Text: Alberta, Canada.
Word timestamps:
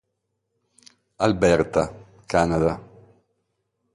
Alberta, 1.27 1.83
Canada. 2.25 2.73